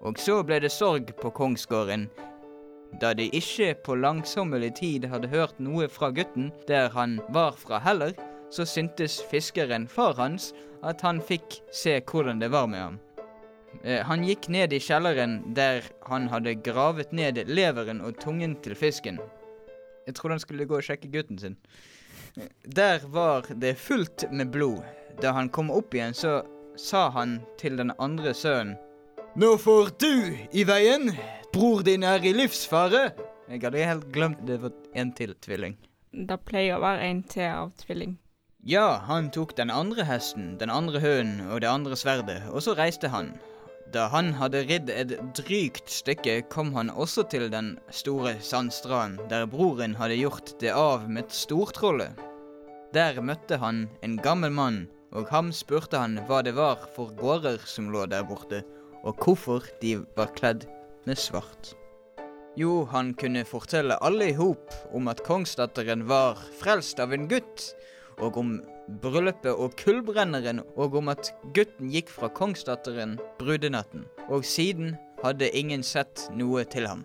[0.00, 2.08] Og så ble det sorg på kongsgården,
[3.00, 7.80] da de ikke på langsommelig tid hadde hørt noe fra gutten der han var fra
[7.82, 8.14] heller,
[8.50, 10.52] så syntes fiskeren, far hans,
[10.86, 12.98] at han fikk se hvordan det var med ham.
[13.82, 18.76] Eh, han gikk ned i kjelleren der han hadde gravet ned leveren og tungen til
[18.78, 19.18] fisken.
[20.06, 21.56] Jeg trodde han skulle gå og sjekke gutten sin.
[22.62, 24.84] Der var det fullt med blod.
[25.20, 26.44] Da han kom opp igjen, så
[26.76, 28.76] sa han til den andre sønnen
[29.36, 31.10] Nå får du i veien!
[31.52, 33.10] Bror din er i livsfare!
[33.50, 35.74] Jeg hadde helt glemt det var en til tvilling.
[36.16, 38.14] Det pleier å være en til av tvilling.
[38.64, 42.72] Ja, han tok den andre hesten, den andre hønen og det andre sverdet, og så
[42.78, 43.34] reiste han.
[43.92, 49.44] Da han hadde ridd et drygt stykke, kom han også til den store sandstranden, der
[49.44, 52.16] broren hadde gjort det av med stortrollet.
[52.96, 57.60] Der møtte han en gammel mann, og ham spurte han hva det var for gårder
[57.68, 58.64] som lå der borte,
[59.04, 60.68] og hvorfor de var kledd
[61.06, 61.74] med svart.
[62.56, 67.66] Jo, han kunne fortelle alle i hop om at kongsdatteren var frelst av en gutt,
[68.16, 68.54] og om
[69.02, 75.84] bryllupet og kullbrenneren, og om at gutten gikk fra kongsdatteren brudenatten, og siden hadde ingen
[75.84, 77.04] sett noe til ham.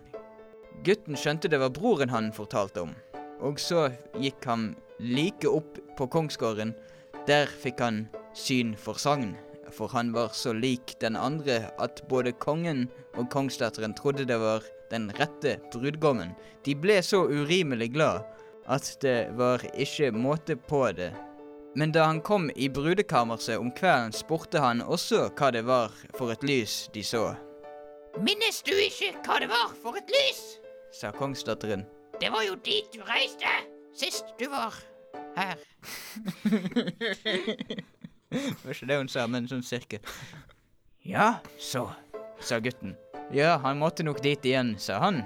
[0.86, 2.96] Gutten skjønte det var broren han fortalte om,
[3.44, 4.70] og så gikk han
[5.02, 6.72] like opp på kongsgården.
[7.28, 9.34] Der fikk han syn for sagn,
[9.72, 14.64] for han var så lik den andre at både kongen og kongsdatteren trodde det var
[14.92, 16.34] den rette brudgommen.
[16.64, 18.24] De ble så urimelig glad
[18.70, 21.12] at det var ikke måte på det.
[21.76, 26.34] Men da han kom i brudekammerset om kvelden, spurte han også hva det var for
[26.34, 27.32] et lys de så.
[28.20, 30.42] Minnes du ikke hva det var for et lys?
[30.92, 31.86] sa kongsdatteren.
[32.20, 33.48] Det var jo dit du reiste
[33.96, 34.76] sist du var
[35.36, 35.56] her.
[38.62, 40.00] Det var ikke det hun sa, men sånn cirka.
[41.04, 41.90] Ja, så.
[42.40, 42.96] sa gutten.
[43.32, 45.22] Ja, han måtte nok dit igjen, sa han.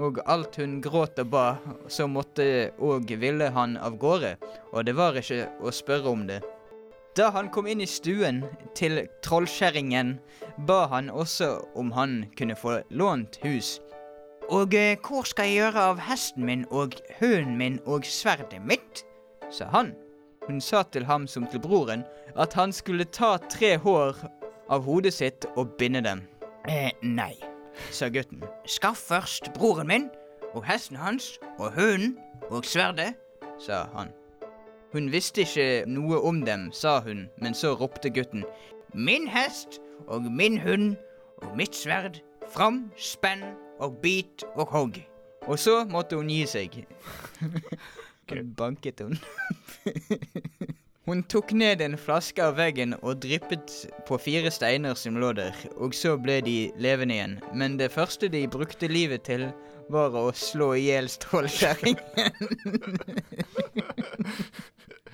[0.00, 1.44] Og alt hun gråt og ba,
[1.92, 4.36] så måtte og ville han av gårde,
[4.72, 6.40] og det var ikke å spørre om det.
[7.18, 8.44] Da han kom inn i stuen
[8.78, 10.14] til trollkjerringen,
[10.66, 13.78] ba han også om han kunne få lånt hus.
[14.50, 19.04] Og eh, hvor skal jeg gjøre av hesten min og hunden min og sverdet mitt?
[19.50, 19.92] sa han.
[20.46, 22.04] Hun sa til ham som til broren
[22.38, 24.16] at han skulle ta tre hår
[24.70, 26.22] av hodet sitt og binde dem,
[26.68, 27.34] Eh, nei.
[27.90, 28.42] sa gutten.
[28.66, 30.08] Skaff først broren min
[30.54, 32.18] og hesten hans og hunden
[32.50, 33.14] og sverdet.
[33.58, 34.08] sa han.
[34.92, 38.44] Hun visste ikke noe om dem, sa hun, men så ropte gutten.
[38.94, 40.96] Min hest og min hund
[41.42, 42.20] og mitt sverd.
[42.48, 43.42] Fram, spenn
[43.78, 44.98] og bit og hogg.
[45.46, 46.84] Og så måtte hun gi seg.
[48.56, 49.18] Banket hun.
[51.08, 53.74] hun tok ned en flaske av veggen og dryppet
[54.08, 57.36] på fire steiner som lå der, og så ble de levende igjen.
[57.54, 59.48] Men det første de brukte livet til,
[59.90, 62.04] var å slå i hjel stålkjerringen.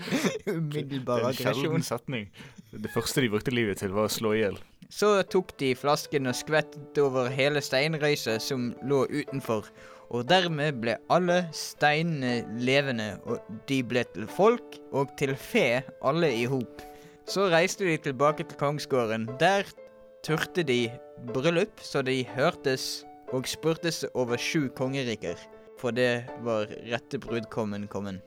[0.47, 1.63] Umiddelbar aggresjon.
[1.63, 2.29] sjelden setning.
[2.71, 4.59] Det første de brukte livet til, var å slå i hjel.
[4.93, 9.67] Så tok de flasken og skvettet over hele steinrøyset som lå utenfor,
[10.11, 16.31] og dermed ble alle steinene levende, og de ble til folk og til fe, alle
[16.35, 16.85] i hop.
[17.27, 19.27] Så reiste de tilbake til kongsgården.
[19.41, 19.67] Der
[20.27, 20.91] turte de
[21.33, 25.35] bryllup så de hørtes og spurtes over sju kongeriker,
[25.81, 28.23] for det var rette brudkommen kommen.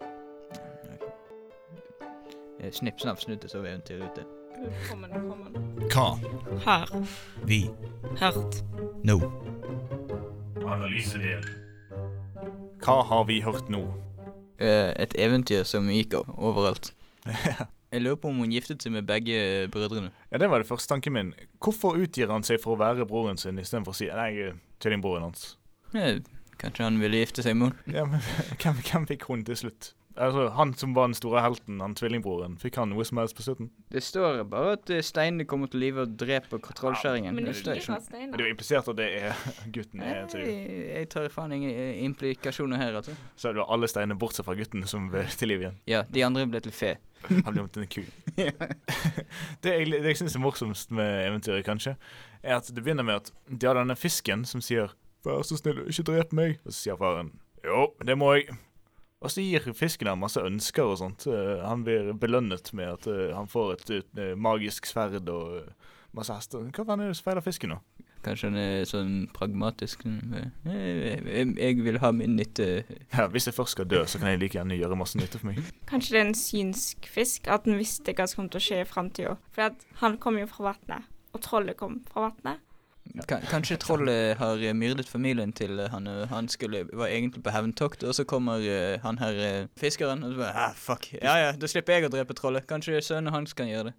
[2.60, 4.26] Eh, Snipp, snapp, snutte, så var eventyret ute.
[4.90, 5.56] Kommen, kommen
[5.94, 6.10] Hva?
[6.66, 6.92] Her.
[7.48, 7.70] Vi?
[8.20, 8.60] Hørt.
[9.08, 9.16] Nå?
[10.68, 11.48] Analysedel.
[12.80, 13.82] Hva har vi hørt nå?
[14.60, 16.94] Eh, et eventyr som gikk overalt.
[17.90, 20.12] Jeg lurer på om hun giftet seg med begge brødrene.
[20.30, 21.32] Ja, Det var det første tanken min.
[21.60, 25.26] Hvorfor utgir han seg for å være broren sin istedenfor å si nei, er tvillingbroren
[25.26, 25.56] hans?
[25.98, 26.20] Eh,
[26.62, 27.96] kanskje han ville gifte seg med henne?
[27.98, 28.22] Ja, men
[28.62, 29.94] hvem, hvem fikk hun til slutt?
[30.20, 33.46] Altså, Han som var den store helten, han tvillingbroren, fikk han noe som helst på
[33.46, 33.70] slutten?
[33.94, 37.32] Det står bare at eh, steinene kommer til live og dreper fra noe.
[37.32, 39.44] Men det er jo implisert at det er
[39.76, 40.04] gutten.
[40.04, 40.44] er Jeg, til.
[40.92, 43.16] jeg tar faen ingen eh, implikasjoner her, altså.
[43.40, 45.80] Så det var alle steinene bortsett fra gutten som ble til liv igjen.
[45.88, 46.96] Ja, de andre ble til fe.
[47.30, 48.04] Han ble om til en ku.
[49.64, 51.96] Det jeg, det jeg syns er morsomst med eventyret, kanskje,
[52.44, 55.82] er at det begynner med at de har denne fisken som sier 'Vær så snill,
[55.92, 56.60] ikke drep meg'.
[56.64, 58.56] Og så sier faren 'Jo, det må jeg'.
[59.20, 61.26] Og så gir fisken ham masse ønsker og sånt.
[61.28, 65.74] Eh, Han blir belønnet med at eh, han får et, et, eh, magisk sverd og
[66.16, 66.70] masse hester.
[66.72, 67.82] Hva er det som feiler fisken nå?
[68.24, 70.02] Kanskje han er sånn pragmatisk.
[70.04, 72.84] Jeg, jeg vil ha min nytte.
[73.14, 75.52] Ja, Hvis jeg først skal dø, så kan jeg like gjerne gjøre masse nytte for
[75.52, 75.62] meg.
[75.88, 78.82] Kanskje det er en synsk fisk, at den visste hva som kom til å skje
[78.84, 79.38] i framtida.
[79.56, 82.60] For at han kom jo fra vannet, og trollet kom fra vannet.
[83.28, 86.08] Kan, kanskje trollet har eh, myrdet familien til eh, han.
[86.30, 90.36] Han skulle, var egentlig på hevntokt, og så kommer uh, han her uh, fiskeren og
[90.36, 91.10] så bare ah, fuck.
[91.18, 92.68] Ja ja, da slipper jeg å drepe trollet.
[92.70, 93.96] Kanskje sønnen hans kan gjøre det.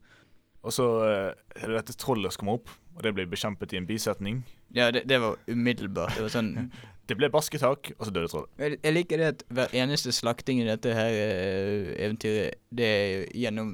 [0.62, 3.80] Og så uh, er det dette trollet som kommer opp, og det blir bekjempet i
[3.80, 4.42] en bisetning.
[4.76, 6.14] Ja, det, det var umiddelbart.
[6.16, 6.54] Det var sånn
[7.10, 8.50] Det ble basketak, og så døde trollet.
[8.62, 13.24] Jeg, jeg liker det at hver eneste slakting i dette her eh, eventyret, det er
[13.34, 13.72] gjennom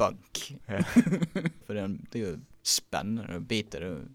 [0.00, 0.40] bank.
[0.64, 0.80] Ja.
[1.66, 2.30] For det er, det er jo
[2.64, 3.84] spennende og biter.
[3.84, 4.08] Det,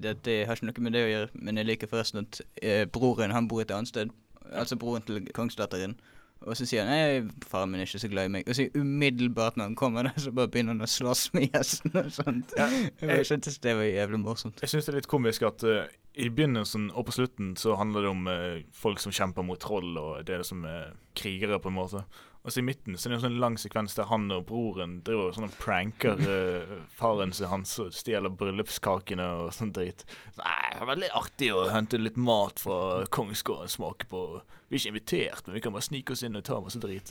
[0.00, 0.12] er jo- Ja.
[0.14, 2.84] det, det har ikke noe med det å gjøre, men jeg liker forresten at eh,
[2.86, 4.10] broren han bor et annet sted.
[4.52, 5.94] Altså broren til kongsdatteren.
[6.40, 8.46] Og så sier han nei, faren min er ikke så glad i meg.
[8.48, 11.92] Og så umiddelbart når han kommer der, så bare begynner han å slåss med gjesten
[12.00, 12.54] og sånt.
[12.56, 12.68] Ja,
[13.04, 14.60] Jeg syntes det var jævlig morsomt.
[14.64, 15.84] Jeg syns det er litt komisk at uh,
[16.16, 19.92] i begynnelsen og på slutten så handler det om uh, folk som kjemper mot troll,
[20.00, 22.04] og det er det som er krigere, på en måte.
[22.40, 25.00] Og så i midten så er det en sånn lang sekvens der han og broren
[25.04, 30.06] driver og sånn pranker uh, faren sin hans og stjeler bryllupskakene og sånn drit.
[30.40, 34.22] Nei, det var veldig artig å hente litt mat fra Kongsgården smake på.
[34.70, 37.08] Vi er ikke invitert, men vi kan bare snike oss inn og ta masse drit.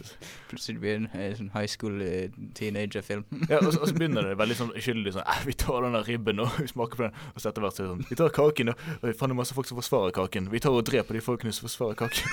[0.47, 3.25] Plutselig blir det en eh, sånn high school eh, teenager-film.
[3.49, 5.97] Ja, og, så, og så begynner det veldig sånn uskyldig sånn «Eh, Vi tar den
[5.97, 7.17] der ribben og vi smaker på den.
[7.33, 9.27] Og så etter hvert så er det sånn Vi tar kaken, og og vi det
[9.27, 10.47] er masse folk som forsvarer kaken.
[10.53, 12.31] Vi tar og dreper de folkene som forsvarer kaken.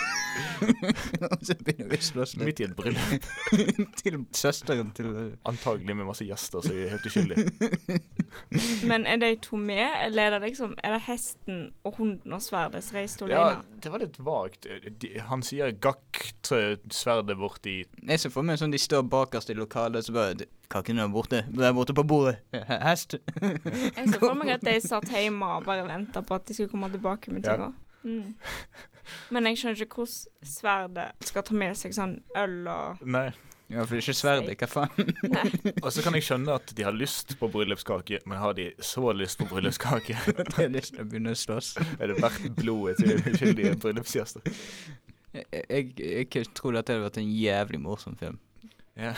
[1.26, 2.46] Og så begynner vi å slåss litt.
[2.46, 3.26] Midt i et bryllup.
[4.00, 5.10] til søsteren til
[5.48, 7.98] Antagelig med masse gjester som er helt uskyldige.
[8.88, 12.42] Men er de to med, eller er det liksom Er det hesten og hunden og
[12.44, 13.46] sverdet som reiser Ja,
[13.82, 14.68] det var litt vagt.
[15.00, 19.50] De, han sier 'gakk sverdet vårt i Jeg ser for meg sånn de står bakerst
[19.50, 21.44] i lokalet, så bare Kaken er borte.
[21.54, 22.40] Der borte på bordet.
[22.82, 23.14] Hest.
[23.22, 26.72] Jeg ser for meg at de satt hjemme og bare venta på at de skulle
[26.72, 27.70] komme tilbake med Ja.
[28.02, 28.34] Mm.
[29.30, 33.28] Men jeg skjønner ikke hvordan sverdet skal ta med seg sånn øl og Nei.
[33.66, 35.08] Ja, for det er ikke sverdet, hva faen?
[35.84, 39.10] Og så kan jeg skjønne at de har lyst på bryllupskake, men har de så
[39.10, 40.14] lyst på bryllupskake?
[40.52, 41.72] Det er lyst til å begynne å slåss.
[41.98, 44.46] er det verdt blodet til uskyldige bryllupsgjester?
[45.34, 48.38] Jeg, jeg, jeg tror dette hadde vært en jævlig morsom film.
[48.96, 49.16] Ja.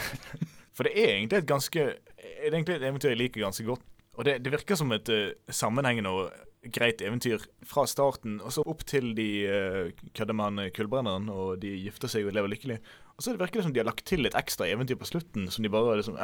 [0.75, 3.85] For det er egentlig et ganske Det er egentlig et eventyr jeg liker ganske godt.
[4.19, 8.65] Og det, det virker som et uh, sammenhengende og greit eventyr fra starten og så
[8.67, 12.81] opp til de uh, kødder med han kullbrenneren, og de gifter seg og lever lykkelig.
[13.19, 15.65] Og så virker det som de har lagt til et ekstra eventyr på slutten, som
[15.67, 16.15] de bare liksom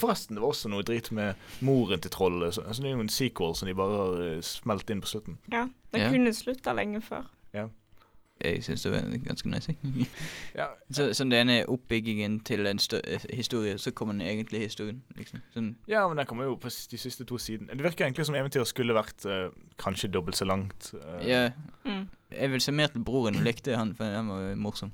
[0.00, 2.54] Forresten, det var også noe drit med moren til trollet.
[2.56, 5.10] Så, så det er jo en sequel som de bare har eh, smelt inn på
[5.12, 5.36] slutten.
[5.52, 5.66] Ja.
[5.92, 6.08] Det Ja.
[6.10, 7.28] kunne slutta lenge før.
[8.40, 9.74] Jeg syns det var ganske nice.
[10.56, 14.22] Ja, Så, sånn det ene er oppbyggingen til en stø eh, historie, så kommer den
[14.24, 15.02] egentlige historien.
[15.18, 15.42] liksom.
[15.52, 17.76] Sånn, Ja, men den kommer jo på de siste to sidene.
[17.76, 20.94] Det virker egentlig som eventyret skulle vært uh, kanskje dobbelt så langt.
[20.94, 21.20] Uh.
[21.28, 21.50] ja,
[21.84, 22.08] Mm.
[22.32, 24.92] jeg vil se mer til broren likte han, for han var morsom.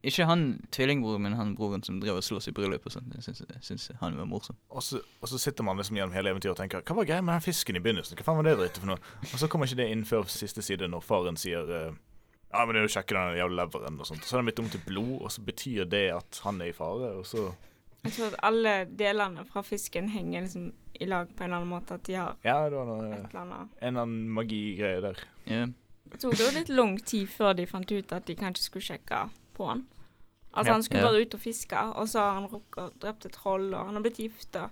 [0.00, 3.12] Ikke han tvillingbroren, men han broren som drev og sloss i bryllup og sånt.
[3.18, 4.56] Jeg syns, jeg syns han var morsom.
[4.72, 7.24] Og så, og så sitter man liksom gjennom hele eventyret og tenker Hva var greia
[7.24, 8.16] med den fisken i begynnelsen?
[8.16, 9.02] Hva faen var det dritt for noe?
[9.28, 11.90] Og så kommer ikke det inn før siste side, når faren sier eh,
[12.48, 14.24] Ja, men det er jo sjekke den jævla leveren og sånt.
[14.24, 16.76] Så er det blitt om til blod, og så betyr det at han er i
[16.76, 17.50] fare, og så
[18.06, 21.74] Jeg tror at alle delene fra fisken henger liksom i lag på en eller annen
[21.74, 22.00] måte.
[22.00, 25.20] At de har Ja, det var noe, et eller annet en eller annen magigreie der.
[25.44, 25.66] Ja.
[26.10, 29.20] Det tok jo litt lang tid før de fant ut at de kanskje skulle sjekke
[29.60, 29.86] på han.
[30.50, 30.72] Altså.
[30.72, 33.68] Han skulle bare ut og fiske, og så har han rukket og drept et troll,
[33.70, 34.70] og han har blitt gifta.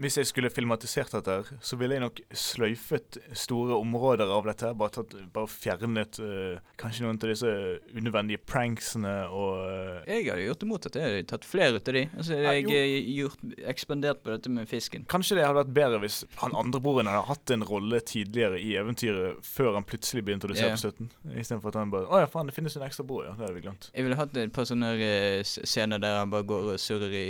[0.00, 4.70] Hvis jeg skulle filmatisert dette, her, så ville jeg nok sløyfet store områder av dette.
[4.70, 7.52] her, Bare, tatt, bare fjernet uh, kanskje noen av disse
[7.92, 10.96] unødvendige pranksene og uh, Jeg hadde gjort det motsatt.
[10.96, 12.04] Jeg hadde tatt flere ut av de.
[12.16, 15.04] Altså, jeg har gjort ekspandert på dette med fisken.
[15.12, 19.44] Kanskje det hadde vært bedre hvis han andrebroren hadde hatt en rolle tidligere i eventyret,
[19.44, 20.78] før han plutselig ble introdusert yeah.
[20.78, 21.12] på slutten.
[21.36, 23.36] Istedenfor at han bare Å ja, faen, det finnes en ekstra bror, ja.
[23.36, 23.90] Det hadde vi glemt.
[23.92, 27.26] Jeg ville hatt et par sånne eh, scener der han bare går og surrer i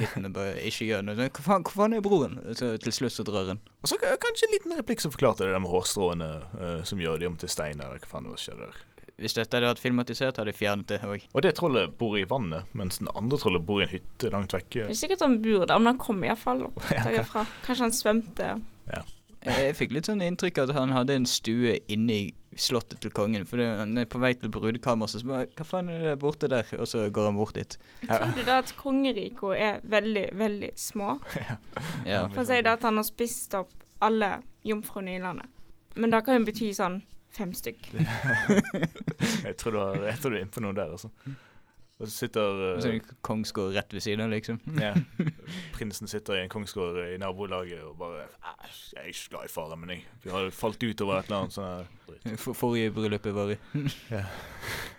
[0.00, 1.28] hytten og bare ikke gjør noe.
[1.34, 2.38] Hva faen, hva faen er broren?
[2.56, 3.62] Så til slutt så drar han.
[3.82, 7.22] Og så kanskje en liten replikk som forklarte det der med hårstråene uh, som gjør
[7.22, 8.82] de om til stein, eller hva faen det skjer der.
[9.20, 11.26] Hvis dette hadde vært filmatisert, hadde jeg fjernet det òg.
[11.30, 14.56] Og det trollet bor i vannet, mens den andre trollet bor i en hytte langt
[14.56, 14.88] vekke.
[14.88, 17.44] Det er sikkert han bor der, men han kom iallfall opp derfra.
[17.66, 18.48] Kanskje han svømte.
[19.44, 22.24] Jeg fikk litt sånn inntrykk av at han hadde en stue inne i
[22.56, 23.44] slottet til kongen.
[23.48, 26.48] For det, han er på vei til brudekammeret, så bare Hva faen er det borte
[26.50, 26.68] der?
[26.78, 27.76] Og så går han bort dit.
[28.06, 31.18] Jeg tror da at kongeriket er veldig, veldig små.
[32.08, 32.26] Ja.
[32.32, 33.72] For å si det at han har spist opp
[34.04, 35.48] alle jomfruene i landet.
[35.96, 37.00] Men det kan jo bety sånn
[37.34, 37.90] fem stykk.
[39.44, 41.10] Jeg tror du, jeg tror du er inne på noe der, altså.
[42.04, 44.58] Og så sitter uh, Sånn kongsgård rett ved siden av, liksom.
[44.84, 44.92] ja,
[45.76, 49.52] Prinsen sitter i en kongsgård i nabolaget og bare «Æsj, Jeg er ikke glad i
[49.54, 50.06] faren min, jeg.
[50.24, 52.00] Vi har falt ut over et eller annet sånt.
[52.44, 53.56] For, forrige bryllupet var i.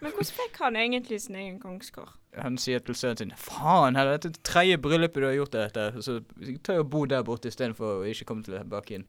[0.02, 2.12] Men hvordan fikk han egentlig sin egen kongsgård?
[2.36, 5.88] Han sier til sønnen sin Faen, her er dette tredje bryllupet du har gjort dette.
[6.06, 6.20] Så
[6.66, 9.08] ta og bo der borte istedenfor å ikke komme tilbake inn.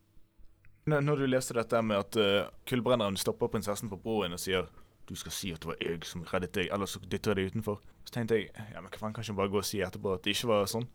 [0.86, 4.68] Når du leste dette med at uh, kullbrenneren stopper prinsessen på broen og sier
[5.06, 7.52] du skal si at det var jeg som reddet deg, ellers så dytter jeg deg
[7.52, 7.78] utenfor.
[8.06, 10.16] Så tenkte jeg ja, men hva faen, kan ikke hun bare gå og si etterpå
[10.16, 10.88] at det ikke var sånn?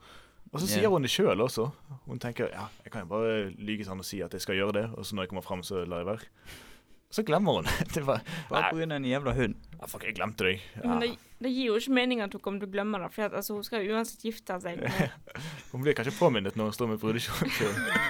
[0.52, 1.70] Og så sier sier hun det sjøl også.
[2.10, 4.76] Hun tenker ja, jeg kan jo bare lyge sånn og si at jeg skal gjøre
[4.80, 6.28] det, og så når jeg kommer fram, så lar jeg være.
[7.12, 7.70] Så glemmer hun.
[7.96, 8.88] det var Bare pga.
[8.96, 9.56] en jævla hund.
[9.82, 10.62] Ja, Fuck, jeg glemte deg.
[10.78, 10.86] Ja.
[10.86, 13.26] Men det, det gir jo ikke mening at hun kommer til å glemme det, for
[13.26, 14.84] at, altså, hun skal jo uansett gifte seg.
[15.72, 17.54] Hun blir kanskje påminnet når hun står med brudekjolen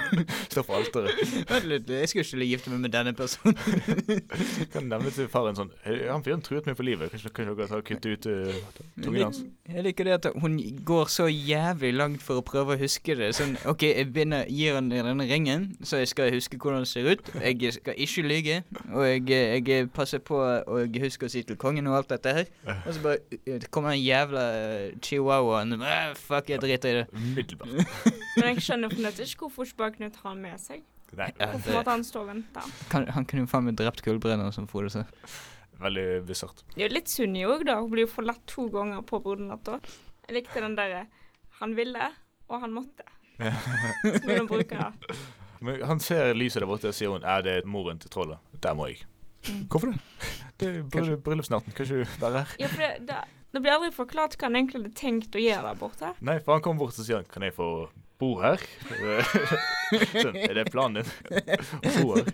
[0.50, 1.20] står på alteret.
[1.46, 3.54] Vent litt, jeg skal ikke gifte meg med denne personen.
[4.72, 7.12] Kan nevne til faren sånn Han fyren truet meg på livet.
[7.12, 9.44] Kanskje kan dere ta og kutte ut uh, tungen hans?
[9.70, 13.30] Jeg liker det at hun går så jævlig langt for å prøve å huske det.
[13.38, 17.12] Sånn, OK, jeg begynner, gir han denne ringen, så jeg skal huske hvordan det ser
[17.14, 17.30] ut.
[17.38, 18.58] Jeg skal ikke lyge,
[18.90, 19.30] og jeg,
[19.62, 22.50] jeg passer på å huske å si til kongen og alt dette her.
[22.82, 24.42] Og så bare det kommer den jævla
[24.98, 25.76] chihuahua chihuahuaen.
[25.82, 27.06] Eh, Fuck, jeg driter i det.
[27.14, 27.72] Umiddelbart.
[28.36, 30.82] Men jeg skjønner fremdeles ikke hvorfor bare Knut har han med seg.
[31.12, 32.60] Nei, Hvorfor måtte han stå og vente?
[32.88, 35.02] kan, han kunne jo faen meg drept kullbrenner, som Frode sa.
[35.82, 36.62] veldig bisart.
[36.72, 37.74] Det er jo litt Sunni òg, da.
[37.82, 39.76] Hun blir jo forlatt to ganger på brodernatta.
[40.28, 41.02] Jeg likte den derre
[41.60, 42.08] Han ville,
[42.48, 43.04] og han måtte.
[43.42, 44.94] Som hun bruker.
[45.62, 48.40] Men han ser lyset der borte og sier hun, er det moren til trollet.
[48.64, 49.04] Der må jeg.
[49.48, 49.62] Mm.
[49.72, 50.00] Hvorfor det?
[50.60, 51.74] Det er bryll- bryllupsnatten.
[51.74, 52.54] Kan ikke du være her?
[52.62, 53.16] Ja, for det, det,
[53.56, 56.12] det blir aldri forklart hva han egentlig hadde tenkt å gjøre der borte.
[56.22, 57.68] Nei, for han kommer bort og sier han, kan jeg få
[58.22, 58.62] bo her?
[60.22, 61.08] sånn, er det planen din?
[61.82, 62.28] Å bo her?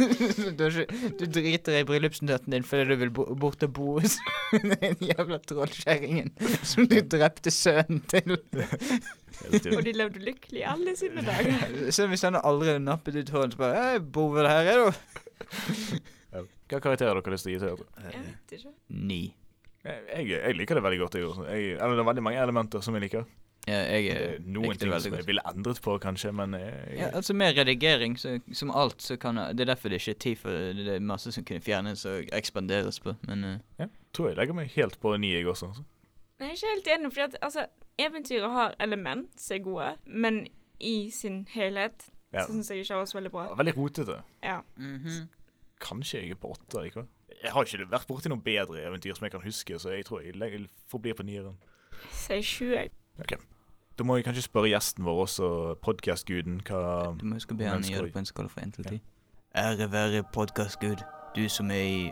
[0.56, 0.86] du, ikke,
[1.20, 4.16] du driter i bryllupsnatten din fordi du vil bo, bort og bo hos
[4.80, 6.32] den jævla trollkjerringen
[6.64, 8.38] som du drepte sønnen til.
[8.40, 11.76] Og de levde lykkelig alle sine dager.
[11.92, 16.00] Så hvis han aldri nappet ut hånden, så bare Jeg bor vel her, jeg, da.
[16.68, 18.04] Hva dere har dere lyst til å gi til dette?
[18.10, 18.74] Jeg vet ikke.
[18.88, 19.22] Ni.
[19.84, 21.14] Jeg, jeg, jeg liker det veldig godt.
[21.18, 21.46] Jeg, også.
[21.50, 23.26] jeg, eller det er veldig mange elementer som jeg liker.
[23.64, 26.72] Ja, jeg Det eh, er Noen ting som jeg ville endret på, kanskje, men jeg,
[26.98, 30.18] Ja, altså Med redigering, så, som alt, så kan Det er derfor det ikke er
[30.20, 30.74] tid for det.
[30.84, 34.68] Det er masse som kunne fjernes og ekspanderes på, men Ja, tror jeg legger meg
[34.76, 35.66] helt på ni, jeg også.
[35.72, 35.84] altså.
[36.40, 37.66] Jeg er ikke helt enig, for at altså,
[37.98, 40.46] eventyret har element som er gode, men
[40.80, 42.42] i sin helhet Ja.
[42.44, 43.46] så syns jeg ikke det var så veldig bra.
[43.54, 44.22] Veldig rotete.
[44.42, 44.60] Ja.
[44.76, 45.28] mhm.
[45.84, 47.08] Kanskje jeg er på åtte likevel.
[47.42, 50.22] Jeg har ikke vært borti noe bedre eventyr som jeg kan huske, så jeg tror
[50.24, 51.58] jeg forblir på nieren.
[52.10, 52.88] Si 20.
[53.98, 55.48] Da må jeg kanskje spørre gjesten vår også,
[55.84, 58.72] podkastguden, hva Du må huske å be han gjøre det på en skala fra én
[58.74, 58.98] til 10.
[59.54, 61.04] Ære være podkastgud,
[61.36, 62.10] du som er i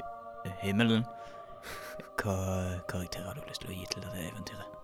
[0.62, 1.03] himmelen.
[2.23, 2.37] Hva
[2.89, 4.79] karakter har du lyst til å gi til dette eventyret?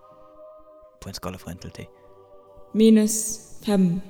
[0.99, 1.87] På en skala fra én til ti.
[2.73, 3.15] Minus
[3.63, 4.01] fem.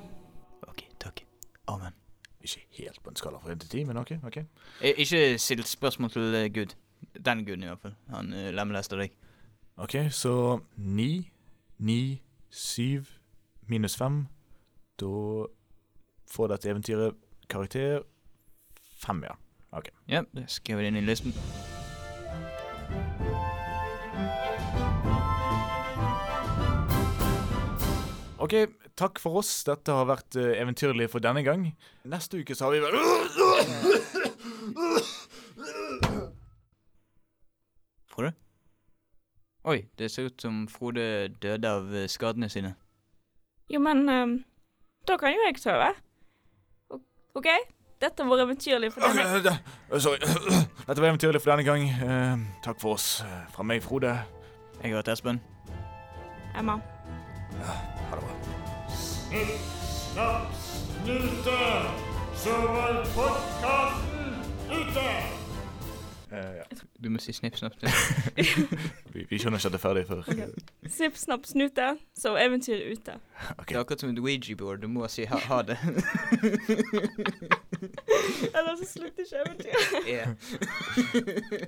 [0.66, 1.24] OK, takk.
[1.68, 1.99] Amen.
[2.40, 4.12] Ikke helt på en skala fra 1 til 10, men OK.
[4.24, 4.36] ok.
[4.36, 6.74] Eh, Ikke still spørsmål til eh, Gud.
[7.24, 7.94] Den guden, i hvert fall.
[8.08, 9.10] Han uh, lemlester deg.
[9.76, 11.30] OK, så ni,
[11.78, 13.04] ni, syv
[13.66, 14.26] minus 5
[15.00, 15.46] Da
[16.30, 17.14] får dette eventyret
[17.48, 18.02] karakter
[18.96, 19.36] 5, ja.
[19.72, 19.88] OK.
[20.08, 21.34] Ja, det skriver jeg inn i listen.
[28.38, 28.54] OK,
[29.00, 29.50] takk for oss.
[29.66, 31.66] Dette har vært eh, eventyrlig for denne gang.
[32.08, 32.94] Neste uke så har vi vel
[38.10, 38.32] Frode?
[39.70, 42.74] Oi, det ser ut som Frode døde av eh, skadene sine.
[43.70, 44.38] Jo, men um,
[45.06, 45.92] da kan jo jeg sove.
[47.38, 47.46] OK?
[48.00, 49.60] Dette var eventyrlig for denne gang.
[50.00, 50.18] Sorry.
[50.88, 51.86] Dette var eventyrlig for denne gang.
[52.00, 53.20] Uh, takk for oss.
[53.54, 54.16] Fra meg, Frode.
[54.80, 55.40] Jeg har vært Espen.
[56.56, 56.80] Emma.
[57.60, 57.99] Ha
[59.30, 59.46] det bra.
[59.46, 59.60] Snipp,
[60.12, 60.54] snapp,
[61.04, 61.58] snute,
[62.34, 64.34] så var podkasten
[64.70, 65.40] ute!
[66.32, 66.62] Eh, ja.
[66.98, 67.74] Du må si snipp, snapp.
[69.14, 70.22] vi, vi skjønner ikke at det er ferdig før.
[70.86, 73.16] Snipp, snapp, snute, så eventyret ute.
[73.58, 73.64] Okay.
[73.68, 74.78] Det er akkurat som et Ouija-board.
[74.82, 75.78] Du må si ha, ha det.
[78.54, 80.06] Eller så slutter ikke eventyret.
[80.14, 80.28] yeah.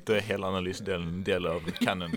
[0.06, 2.14] Da er hele analysedelen en del av canon.